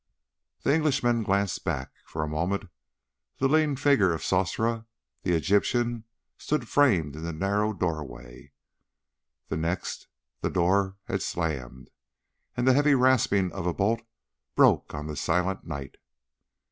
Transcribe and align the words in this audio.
The 0.63 0.73
Englishman 0.73 1.21
glanced 1.21 1.63
back. 1.63 1.91
For 2.07 2.23
a 2.23 2.27
moment 2.27 2.71
the 3.37 3.47
lean 3.47 3.75
figure 3.75 4.11
of 4.13 4.23
Sosra 4.23 4.87
the 5.21 5.35
Egyptian 5.35 6.05
stood 6.39 6.67
framed 6.67 7.15
in 7.15 7.21
the 7.21 7.31
narrow 7.31 7.71
doorway. 7.71 8.51
The 9.49 9.57
next 9.57 10.07
the 10.39 10.49
door 10.49 10.97
had 11.03 11.21
slammed, 11.21 11.91
and 12.57 12.67
the 12.67 12.73
heavy 12.73 12.95
rasping 12.95 13.51
of 13.51 13.67
a 13.67 13.75
bolt 13.75 14.01
broke 14.55 14.91
on 14.95 15.05
the 15.05 15.15
silent 15.15 15.65
night. 15.67 15.97